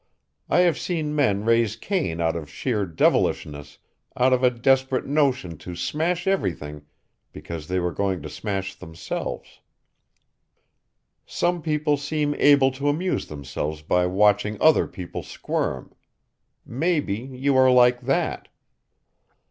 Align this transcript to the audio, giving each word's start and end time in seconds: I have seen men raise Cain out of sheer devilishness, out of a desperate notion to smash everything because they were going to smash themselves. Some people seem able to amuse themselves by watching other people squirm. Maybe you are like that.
I 0.49 0.61
have 0.61 0.79
seen 0.79 1.15
men 1.15 1.45
raise 1.45 1.75
Cain 1.75 2.19
out 2.19 2.35
of 2.35 2.49
sheer 2.49 2.87
devilishness, 2.87 3.77
out 4.17 4.33
of 4.33 4.41
a 4.43 4.49
desperate 4.49 5.05
notion 5.05 5.59
to 5.59 5.75
smash 5.75 6.25
everything 6.25 6.87
because 7.31 7.67
they 7.67 7.79
were 7.79 7.91
going 7.91 8.23
to 8.23 8.27
smash 8.31 8.73
themselves. 8.73 9.59
Some 11.27 11.61
people 11.61 11.97
seem 11.97 12.33
able 12.39 12.71
to 12.71 12.89
amuse 12.89 13.27
themselves 13.27 13.83
by 13.83 14.07
watching 14.07 14.57
other 14.59 14.87
people 14.87 15.21
squirm. 15.21 15.93
Maybe 16.65 17.17
you 17.17 17.55
are 17.55 17.69
like 17.69 18.01
that. 18.01 18.47